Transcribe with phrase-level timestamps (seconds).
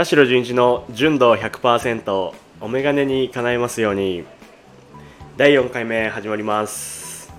[0.00, 2.32] 田代純一の純度100%
[2.62, 4.24] お眼鏡に叶えますように。
[5.36, 7.30] 第4回目始まります。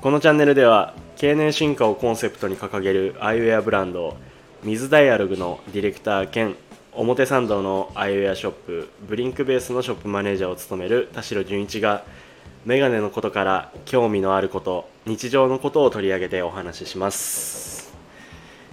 [0.00, 4.16] このチャンネルでは経年進化をコンセプトに掲げるアイウェアブランド
[4.64, 6.56] 水ダイアログのディレクター兼
[6.92, 12.02] 表参道のアイウェアショップブリンクベースのショップマネージャーを務める田代純一が
[12.64, 17.75] メガネのことから興味のあること日常のことを取り上げてお話しします、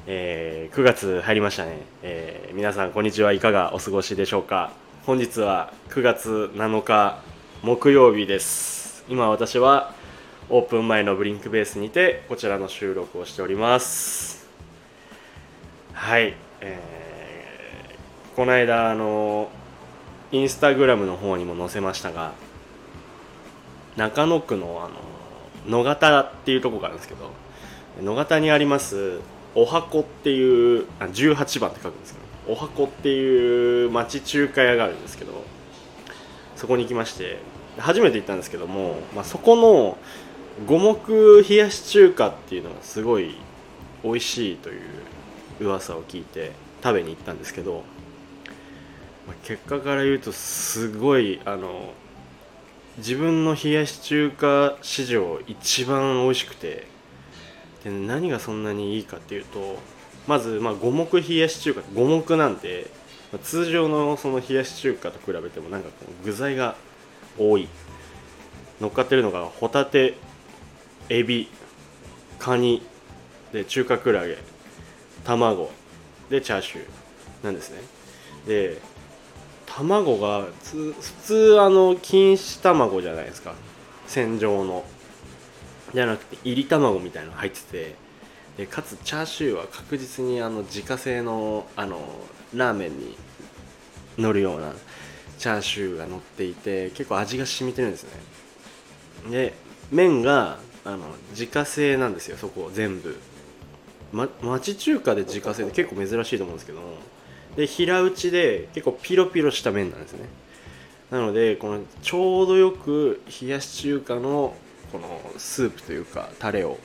[0.06, 3.32] えー9月入りましたね、えー皆さんこんにちは。
[3.32, 4.72] いかがお過ごしでしょうか？
[5.06, 7.22] 本日は9月7日
[7.62, 9.06] 木曜日です。
[9.08, 9.94] 今私は
[10.50, 14.46] オープン前のブリンクベースにてこちらの収録をしております。
[15.94, 19.50] はい、えーこの間あの
[20.32, 22.34] インスタグラムの方にも載せましたが
[23.96, 24.90] 中野区の
[25.68, 27.32] あの野方っていうとこがあるんですけど
[28.02, 29.20] 野方にあります
[29.56, 35.44] おはこっていうあ18番って書くんですけどおはこっていう町中華屋があるんですけど
[36.56, 37.40] そこに行きまして
[37.78, 39.98] 初めて行ったんですけども、まあ、そこの
[40.68, 43.36] 五目冷やし中華っていうのがすごい
[44.04, 44.82] 美味しいという
[45.62, 46.52] 噂を聞いて
[46.84, 47.84] 食べに行ったんですけど、
[49.26, 51.94] まあ結果から言うとすごいあの
[52.98, 56.88] 自分の冷やし中華史上一番美味しくて
[57.84, 59.78] で何がそんなにいいかっていうと
[60.28, 62.88] まずまあ五目冷やし中華五目なんて
[63.32, 66.76] まあ通常のその冷やし中華と比べてもなんかこう具材が
[67.38, 67.68] 多い。
[68.82, 70.16] 乗っかってるのがホタテ
[71.08, 71.48] エビ
[72.38, 72.82] カニ
[73.54, 74.38] で中華クラゲ
[75.24, 75.72] 卵
[76.30, 77.78] でチャーシューなんですね。
[78.46, 78.82] で
[79.66, 83.54] 卵がつ普通あの錦糸卵じゃないですか。
[84.08, 84.84] 線状の。
[85.94, 87.96] じゃなくて入り卵みたいなの入ってて
[88.58, 92.00] でかつチャーシューは確実にあの自家製のあの
[92.54, 93.18] ラーメンに
[94.18, 94.74] 乗るような
[95.40, 99.32] チャーシューが乗っていて結構味が染みてるんですね。
[99.32, 99.54] で
[99.92, 101.00] 麺があの
[101.32, 103.18] 自家製なんですよそこ全部、
[104.12, 106.88] ま、町中華で自家製って結構珍しいと思うんですけども
[107.56, 110.28] で平打ちで結構ピロピロした麺なんですね。
[111.12, 114.56] なのでこのちょうどよく冷やし中華の
[114.94, 116.78] このスープというかタレを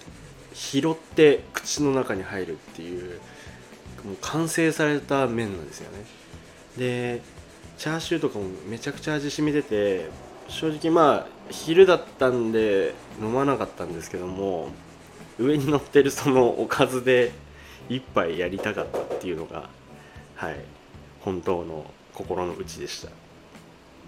[0.54, 3.20] 拾って口の中に入るっていう
[4.02, 6.04] もう完成された麺なんですよね。
[6.78, 7.20] で
[7.76, 10.08] チャーシューとかもめちゃくちゃ味染みてて
[10.48, 14.70] 正直まあ昼だったんで飲まなかったんですけども
[15.38, 17.32] 上に乗ってるそのおかずで
[17.90, 19.68] 一杯やりたかったっていうのが
[20.34, 20.56] はい
[21.20, 23.10] 本当の心の内でした。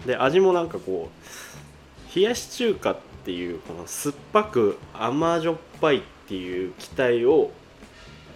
[0.07, 7.51] で味もなんかこう冷やし中華ってていうこの酸っぱく甘じょっぱいっていう期待を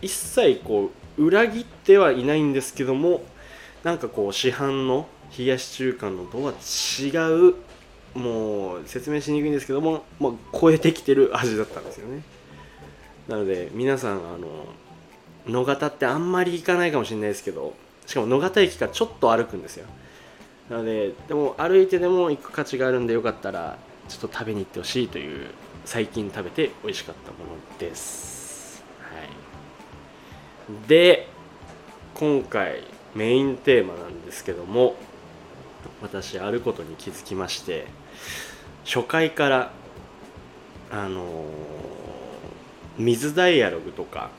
[0.01, 3.23] 一切こう裏切ってはいないんですけども
[3.83, 5.07] なんかこう市販の
[5.37, 7.09] 冷やし中華のとは違
[7.51, 7.55] う
[8.17, 12.23] もう説明しにくいんですけども、まあ、超えてきてる味だったんですよね。
[13.27, 14.67] なので皆さんあの
[15.47, 17.73] 野方ってあんまり行かないかもしれないですけど
[18.05, 19.85] しかも野方駅からちょっと歩くんですよ。
[20.69, 23.77] なのででも歩いてでも行く価値があるんでよかったら
[24.07, 25.47] ちょっと食べに行ってほしいという
[25.85, 29.07] 最近食べて美味しかったものです、は
[30.73, 31.27] い、で
[32.13, 32.83] 今回
[33.13, 34.95] メインテーマなんですけども
[36.01, 37.87] 私あることに気づきまして
[38.85, 39.71] 初回から
[40.91, 41.85] あのー
[42.97, 44.29] 水ダイアログとか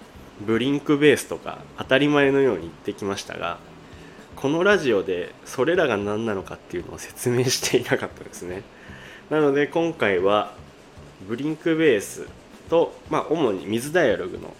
[0.40, 3.58] ブリンクベースとか当たり前のように言ってきましたが
[4.34, 8.62] このラジオでそれらが何なのかっていうのを説明していなかったですね。
[9.30, 10.52] なので今回は
[11.26, 12.28] ブリンクベース
[12.70, 14.54] と、まあ、主に水ダイアログの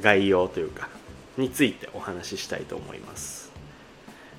[0.00, 0.88] 概要というか
[1.36, 3.50] についてお話ししたいと思います。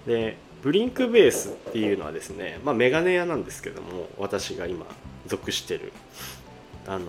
[0.05, 4.85] でブリンクベースっていうのはですね、まあ、メガネ屋なんですけども私が今
[5.25, 5.91] 属してる
[6.87, 7.05] あの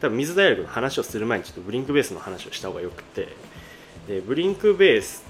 [0.00, 3.28] 多分水ダイアログの話をする前にちょっとブリンクベースの話をした方がよくて
[4.08, 5.24] でブリンクベース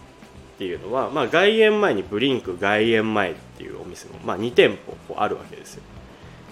[0.55, 4.77] っていうのは、まあ、外苑前にブリンク外苑前っていうお店も、まあ、2店
[5.09, 5.83] 舗あるわけですよ。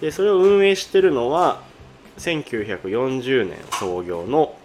[0.00, 1.62] でそれを運営してるのは
[2.18, 4.56] 1940年創業の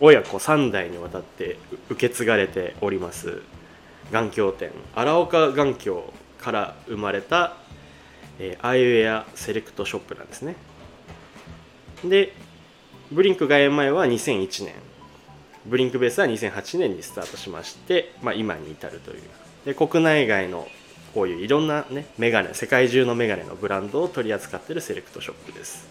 [0.00, 1.58] 親子3代にわたって
[1.88, 3.42] 受け継がれております
[4.12, 4.70] 眼鏡店。
[4.94, 6.02] 荒岡眼鏡
[6.38, 7.56] から生まれた、
[8.38, 10.54] えーアイウェアセレクトショップなんですね。
[12.04, 12.34] で
[13.10, 14.74] ブリンク外苑前は2001年。
[15.64, 19.22] ブリンクベースは2008年にスタートしまして、まあ、今に至るという。
[19.64, 20.68] で国内外の
[21.16, 25.88] こういういろんなねメガネ世界中のメガネのブランドを取り扱ってるセレクトショップです。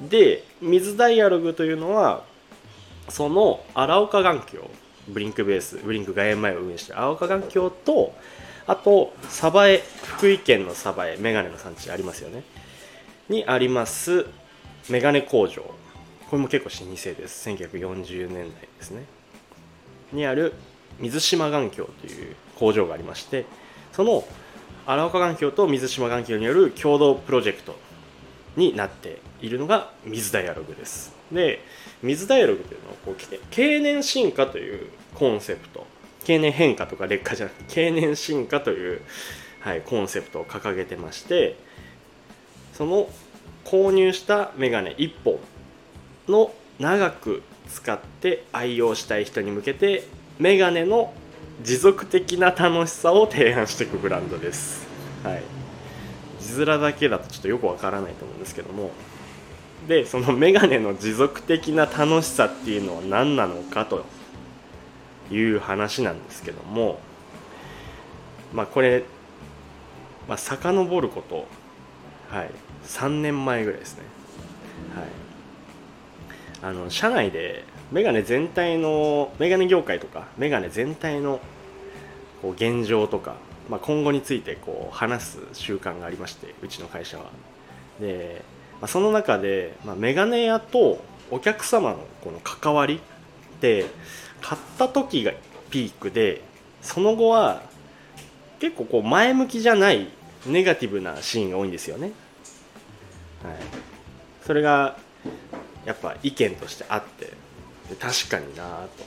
[0.00, 2.24] で水ダイアログというのは
[3.10, 4.66] その荒岡眼鏡
[5.06, 8.14] ブリンクベースブリンク外苑前を運営している青岡環境と
[8.66, 9.82] あと鯖江
[10.16, 12.42] 福井県の鯖江メガネの産地ありますよね。
[13.28, 14.24] にあります
[14.88, 15.60] メガネ工場。
[15.60, 17.50] これも結構老舗です。
[17.50, 19.04] 1940年代ですね。
[20.10, 20.54] にある
[20.98, 23.44] 水島眼鏡という工場がありまして
[23.92, 24.24] その
[24.86, 27.76] 荒岡眼鏡と水島眼鏡による共同プロジェクト
[28.56, 31.14] になっているのが水ダイアログです。
[31.32, 31.60] で
[32.02, 33.16] 水ダイアログというのはこう
[33.50, 35.86] 経年進化というコンセプト。
[36.24, 39.02] 経年変化とか劣化じゃなくて経年進化という、
[39.60, 41.56] はい、コンセプトを掲げてまして
[42.72, 43.08] その
[43.64, 45.38] 購入したメガネ1本
[46.28, 50.04] の長く使って愛用したい人に向けて
[50.38, 51.12] メガネの
[51.62, 54.86] 持続的な楽しさを提案していくブランドです。
[55.22, 55.42] はい、
[56.40, 58.90] 字面だけだとちょっとよくわからないと思うんですけども。
[59.88, 64.06] でそのメガネの持続的な楽しさっていうのは何なのかと
[65.30, 66.98] いう話なんですけども。
[68.54, 69.04] まあこれ、
[70.28, 71.46] まあ、遡ること、
[72.30, 72.50] はい、
[72.86, 74.04] 3年前ぐらいですね。
[74.94, 75.02] は
[76.70, 81.40] い、あの社内でメガネ全体のメガネ業界とかメガネ全体の
[82.42, 83.36] こう現状とか、
[83.68, 87.24] まあ、今後についてこう話す習慣がありましてうちの会社は。
[88.00, 88.42] で、
[88.80, 93.86] まあ、その中で、まあ、メガネ屋とお客様のこの関わりって
[94.40, 95.32] 買った時が
[95.70, 96.42] ピークで
[96.82, 97.62] その後は
[98.60, 100.08] 結構こう前向きじゃない
[100.46, 102.12] ネガティブなシーンが多いんですよね。
[103.42, 103.54] はい、
[104.46, 104.96] それが
[105.84, 107.32] やっぱ意見としてあって
[108.00, 108.64] 確かにな
[108.96, 109.04] と。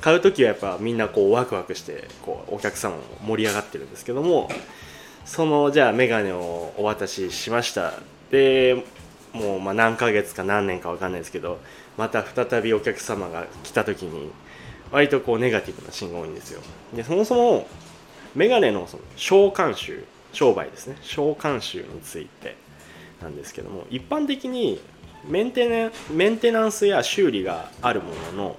[0.00, 4.48] 買う時はやっぱみんなこうワクワクしてこうお客様も盛り上がってるんですけども
[5.24, 7.94] そのじゃあ眼鏡をお渡ししました。
[8.30, 8.84] で
[9.32, 11.58] もうまあ何ヶ月か何年か分かんないですけど
[11.96, 14.30] また再びお客様が来た時に
[14.90, 16.60] 割とこうネガティブなシーンが多いんですよ。
[16.94, 17.66] でそもそも
[18.34, 20.96] メガネのその商慣習商売ですね。
[21.02, 22.56] 商慣習について
[23.22, 24.80] なんですけども一般的に
[25.28, 28.56] メンテナメンテナンスや修理があるものの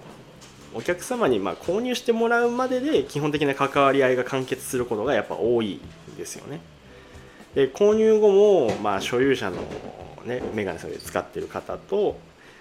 [0.73, 5.79] お客様にま購入してもらうまでで基本的な関わり合いが完結することがやっぱ多い
[6.11, 6.59] んですよね。
[7.55, 9.57] で購入後もまあ所有者の、
[10.25, 12.19] ね、メガネさんで使ってる方と、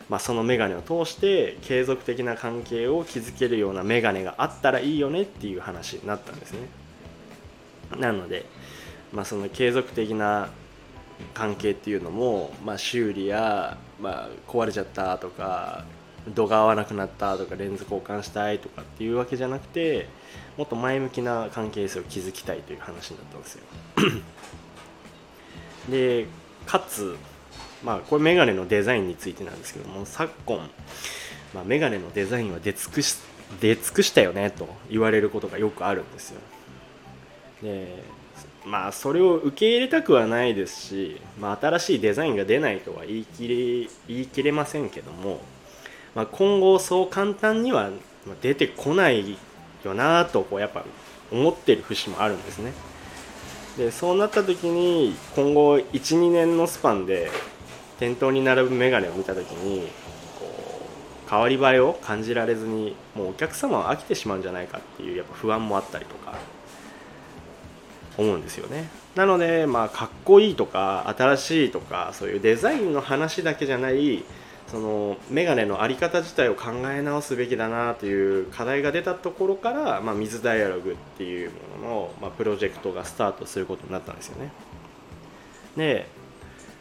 [0.08, 6.60] まあ、そのメガネを通して継続的な関係を築けるようなメガネがあったらいいよねっていう話になったんですね。
[7.98, 8.46] なので、
[9.12, 10.48] まあ、その継続的な
[11.34, 15.84] 関係っていうのも、まあ、修理や、まあ、壊れちゃったとか
[16.34, 20.08] 度が合わなくなったとかレンズ交換したいとかっていうわけじゃなくて
[20.56, 23.64] もっと前向きな関係性を築きたいという話になったんですよ。
[25.90, 26.26] で
[26.66, 27.16] かつ
[27.84, 30.68] まあこれメガネのデザインについてなんですけども昨今、
[31.54, 33.16] まあ、メガネのデザインは出尽くし
[33.60, 36.40] 出尽くしたよねと言われることがよくあるんですよ。
[37.62, 38.02] で
[38.66, 45.40] まあそれを受け入れたくはないですし、まあ、新しいデザインが出ないとは言い切れ言い切れませんけども、
[46.16, 47.90] まあ、今後そう簡単には
[48.42, 49.38] 出てこない
[49.84, 50.84] よなとこうやっぱ
[51.30, 52.72] 思ってる節もあるんですね。
[53.78, 57.30] でそうなった時に今後12年のスパンで
[58.00, 59.86] 店頭に並ぶメガネを見た時に
[60.40, 60.46] こ
[61.26, 66.55] う変わり映えを感じられずにもうお客様は飽きてしまうんじゃないかっていうやっぱ不安もあったりとか。
[68.16, 68.88] 思うんですよね。
[69.14, 74.24] なのでまあかっこいいとか新しいとかそういうデザインの話だけじゃない
[74.68, 84.50] そのメガネの在り方自体を考え直すべきだなという課題が出たところから、まあ、水ダイアログっていうものの、まあ、プロジェクトがスタートすることになったんですよね。
[85.76, 86.08] で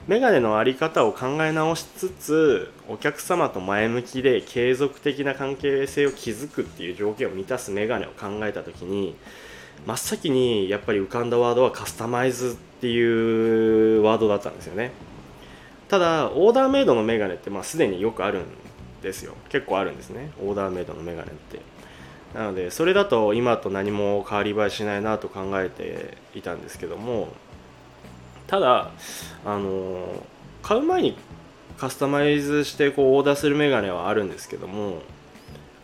[0.08, 9.16] メガネの在り方を考え直しつつお客様と前向きで継続的な関係性を築くっていう条件を満たすメガネを考えた時に
[9.86, 14.92] 真っ先にやっぱり浮かんだワードはカスタマイズっていうワードだったんですよね。
[15.88, 18.46] ただオーダーメイドのメガネってまあすでによくあるん
[19.02, 19.34] ですよ。
[19.50, 20.32] 結構あるんですね。
[20.42, 21.60] オーダーメイドのメガネって。
[22.34, 27.30] なのでそれだと今と何も変わり映えしないなと考えていたんですけども。
[28.48, 28.92] ただ
[29.46, 30.24] あの
[30.62, 31.18] 買う前に
[31.78, 35.02] カスタマイズしてこうオーダーするメガネはあるんですけども。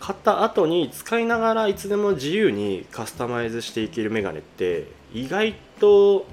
[0.02, 6.26] 買った後に使いながらいつでも自由にカスタマイズしていけるメガネって意外と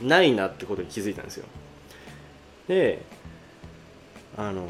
[0.00, 1.46] ないなってことに気づいたんですよ。
[2.68, 3.02] で
[4.36, 4.64] あの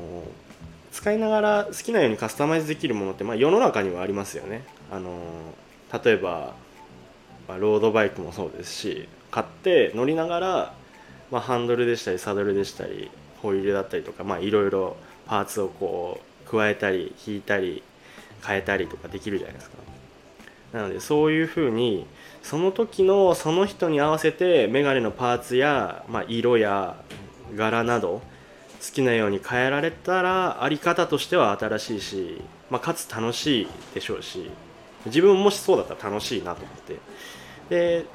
[0.92, 4.64] 使いながら好きなようにカスタマイズできるものって、まあ、世の中にはありますよね。
[4.90, 5.20] あの
[6.02, 6.54] 例えば、
[7.46, 10.74] まあ、ロードバイクもそうですし買って乗りながら、
[11.30, 13.10] まあ、ハンドルでしたりサドルでしたり
[13.42, 17.82] ホイールだったりとか、いろいろパーツをこう加えたり引いたり
[18.44, 19.76] 変えたりとかできるじゃないですか。
[20.72, 22.06] なのでそういうふうに
[22.42, 26.96] その時のその人に合わせてメガネのパーツや、まあ、色や
[27.56, 28.20] 柄など
[28.80, 34.50] 好きなように変えられたらあり方としては新しいし、まあ、かつ楽しいでしょうし
[35.06, 36.96] 自分もしそうだったら楽しいなと思って。
[37.70, 38.06] で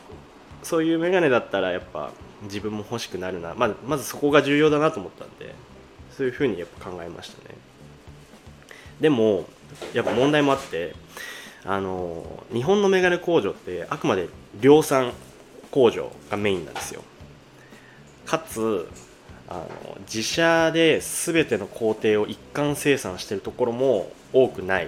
[0.64, 2.12] そういうメガネだったらやっぱ
[2.44, 5.54] 自分も欲しくなるな、まあ、まずそこが重要だなと思ったんで
[6.16, 7.56] そういうふうにやっぱ考えましたね。
[9.00, 9.46] でも
[9.94, 10.96] やっぱ問題もあって
[11.66, 14.28] あの日本のメガネ工場ってあくまで
[14.60, 15.14] 量産
[15.72, 17.02] 工場がメインなんですよ。
[18.26, 18.88] かつ
[19.50, 24.88] あの自社で全ての工程を一貫生産してるところも多くない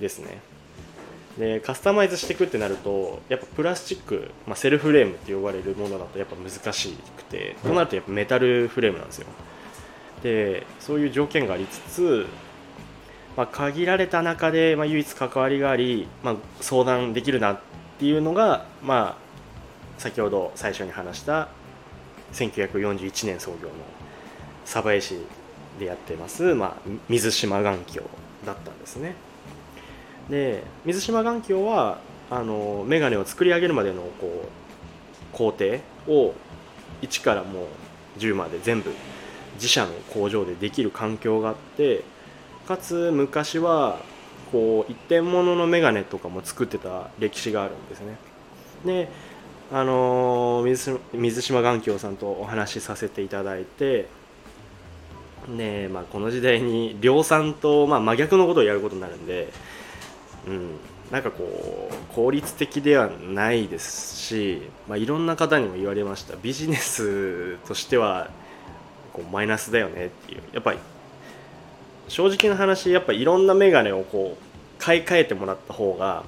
[0.00, 0.40] ですね。
[1.38, 9.26] でカスタマイズしていくってなるとやっぱプラスチック、まあ、セルフレームって呼ばれるものだとやっぱ難しくてとなるとやっぱメタルフレームなんですよ。
[10.22, 12.26] でそういう条件がありつつ、
[13.36, 17.60] まあ、限られた中で、まあ、唯一関わりがあり、まあ、相談できるなっ
[17.98, 21.48] ていうのが、まあ、先ほど最初に話した
[22.32, 23.74] 1941年創業の
[24.64, 25.18] 鯖江市
[25.78, 28.08] でやってます、まあ、水島眼鏡
[28.44, 29.14] だったんですね。
[30.28, 31.98] で水島眼鏡は
[32.30, 36.34] あの眼鏡を作り上げるまでのこう工程を
[37.02, 37.62] 1からも
[38.16, 38.92] う10まで全部
[39.54, 42.02] 自社の工場でできる環境があって
[42.66, 44.00] かつ昔は
[44.50, 48.16] こう一点物の眼鏡とかも作ってた歴史があるんですね。
[48.84, 49.08] で
[49.72, 54.06] あの水水島眼鏡さんとお話しさせていただいて
[55.56, 59.52] で、まあ、この時代に量産と、まあ、真逆のことをやることになるんで、
[60.46, 60.70] うん、
[61.10, 66.36] なんかこう効率的ではないですし、まあ、いろんな方にも言われました。
[66.36, 68.30] ビジネスとしては
[69.12, 70.42] こうマイナスだよねっていう。
[70.52, 70.78] やっぱり
[72.08, 76.24] 正直な話やっぱいろんな眼鏡をこう買い替えてもらった方が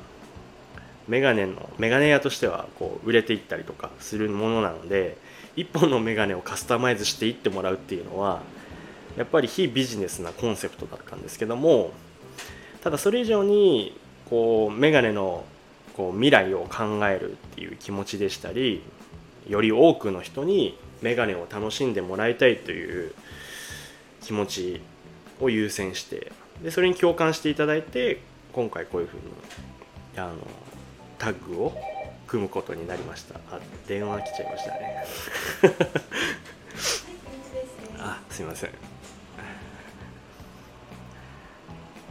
[1.09, 5.19] メガネのメガネ屋としてはこう売れていったりとかするものなので
[5.57, 8.43] 1本のメガネをカスタマイズしていってもらうっていうのは
[9.17, 11.93] やっぱり非ビジネスなコンセプトだったんですけども
[12.83, 15.45] ただそれ以上にこうメガネの
[15.97, 18.83] こう未来を考えるっていう気持ちでしたり
[19.49, 23.15] より多くの人にメガネを楽しんでもらいたいという
[24.23, 24.81] 気持ち
[25.41, 28.21] を優先してでそれに共感していただいて
[28.53, 29.23] 今回こういうふうに
[30.17, 30.35] あの
[31.19, 31.73] タッグを
[32.27, 33.37] 組むことになりました。
[33.51, 35.05] あ電話来ちゃいましたね。
[37.99, 38.71] あすいません。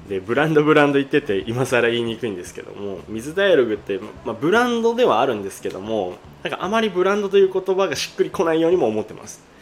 [0.07, 9.52] でブランドブランド言ってて今更言いにくいんですけども水ダイアログって、まあ、ブランドではあるんですけどもなんかあまりブランドという言葉がしっくりこないようにも思ってます。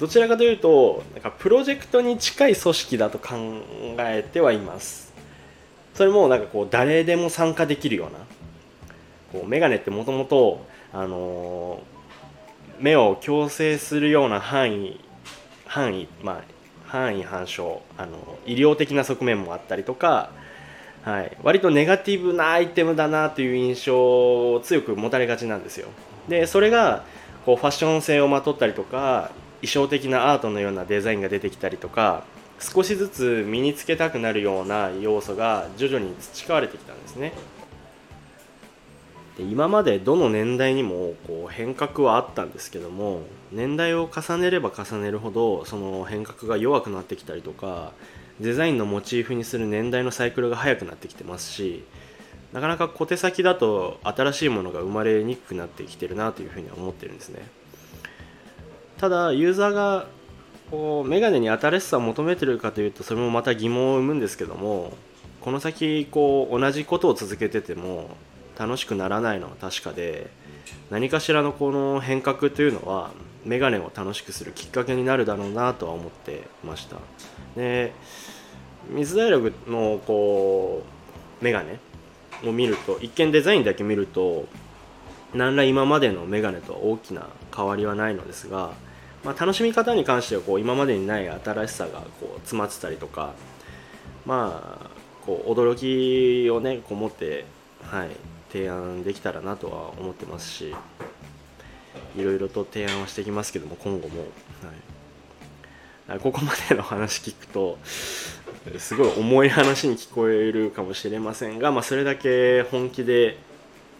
[0.00, 3.36] どちらかというとなんかプロジェクトに近い組織だと考
[3.98, 5.12] えてはいます。
[5.94, 8.18] それもなんかこう誰でも参加できるような
[9.32, 11.82] こうメガネってもともとあの
[12.78, 15.00] 目を矯正するような範囲
[15.66, 16.44] 範囲まあ
[16.86, 20.30] 範囲反証あの医療的な側面もあったりとか、
[21.02, 25.88] はい、割とネガティブなアイテムだなという印象を強く持たれがちなんですよ。
[26.28, 27.04] でそれが
[27.44, 29.30] こうファッション性をまとったりとか
[29.62, 32.24] 衣装的なアートのようなデザインが出てきたりとか
[32.58, 37.32] 少しずつ身につけたくなるような要素が徐々に培われてきたんですね。
[39.38, 47.92] で今までどの年代にもこう変革はあったんですけども年代を重ねれば重ねるほどその変革が弱くなってきたりとか
[48.40, 51.84] デザインのモチーフにする年代のサイクルが速くなってきてますし
[52.52, 57.42] なかなか小手先だと新しいものが生まれにくくなってきてるなというふうには思ってるんですね。
[59.00, 60.06] ただユーザーが
[60.70, 64.92] こうメガネに新しさを求めてるかというとそれもまた疑問を生むんですけども
[65.40, 68.10] この先こう同じことを続けてても
[68.58, 70.28] 楽しくならないのは確かで
[70.90, 73.10] 何かしらのこの変革というのは
[73.46, 76.98] メガネを楽しくするきっかけになるだろうなとは思ってました。
[77.56, 77.94] で
[78.90, 80.84] 水ダイアログのこ
[81.40, 81.78] うメガネ
[82.44, 84.46] を見ると一見デザインだけ見ると
[85.32, 88.72] 何ら今までのメガネとは大きな変わりはないのですが、
[89.24, 93.34] まあ、楽しみ方に関してはこう今までにない新しさがこう詰まってたりとか
[94.24, 94.90] まあ
[95.24, 97.44] こう驚きをねこう持って
[97.82, 98.08] はい
[98.50, 100.74] 提案できたらなとは思ってますし
[102.16, 104.24] いろいろと提案はしてきますけども今後も、
[106.08, 113.38] はい、ここまでの話聞くとすごい重い話に聞こえるかもしれませんが、まあ、それだけ本気で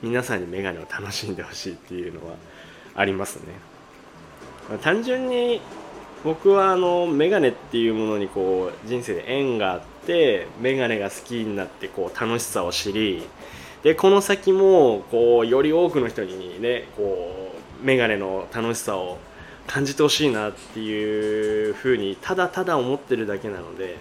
[0.03, 2.35] 皆さんにメガネを楽しんでほしいっていうのは
[2.95, 3.70] ありますね。
[4.79, 5.61] 単純に
[6.23, 13.27] 僕はあのメガネっていうものにこう人生で縁があってメガネが好きになってこう楽しさを知り
[13.83, 19.19] でこの先もこうより多くの人にねこうメガネの楽しさを
[19.67, 23.97] 感じてほしいなっていうふうにただただ思ってるだけなので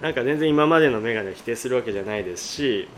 [0.00, 2.88] なんか全然今までのメガネを否定するわけじゃないですし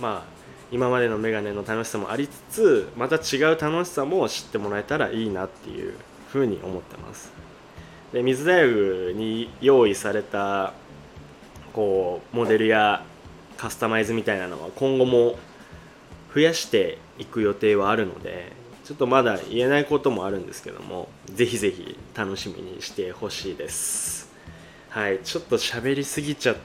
[0.00, 0.39] まあ
[0.72, 5.94] 今までのメガネの楽しさもありつつまた違う楽しさも知ってもらえたらいいなっていう
[6.30, 7.32] ふうに思ってます。
[8.12, 10.72] で水大学に用意された
[11.72, 13.04] こうモデルや
[13.56, 15.38] カスタマイズみたいなのは今後も
[16.34, 18.52] 増やしていく予定はあるので
[18.84, 24.30] ちょっとまだ言えないこともあるんですけどもぜひぜひ楽しみにしてほしいです。
[24.88, 26.56] はいちょっと喋りすぎちゃっ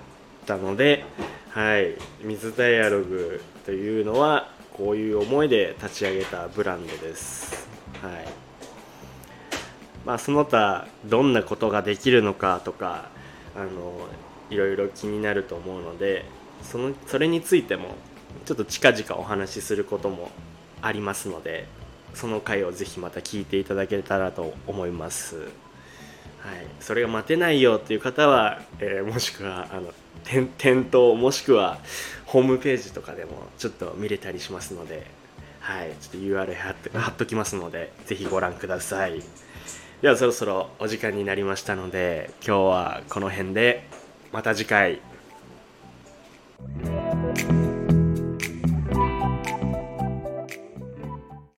[0.48, 1.06] たので
[1.56, 1.96] はい。
[2.22, 7.70] 水ダイアログというのはこういう思いで立ち上げたブランドです。
[8.02, 8.28] はい。
[10.06, 13.08] まあその他どんなことができるのかとか
[13.56, 13.94] あの
[14.50, 16.26] いろいろ気になると思うので
[16.62, 17.96] そのそれについても
[18.44, 20.32] ちょっと近々お話しすることも
[20.82, 21.70] ありますので
[22.14, 25.38] その回をぜひまた聞いていただけたらと思います。
[25.38, 25.46] はい、
[26.82, 29.94] それが待てないよっていう方は、えー、もしくはあの
[30.26, 31.80] 店頭もしくは
[32.26, 35.06] ホームページとかでもちょっと見れたりしますので、
[35.60, 39.22] はい、ちょっと URL 貼っ貼っときますのでぜひご覧ください
[40.02, 43.88] ではそろそろお時間になりましたので今日はこの辺で
[44.32, 45.00] また次回。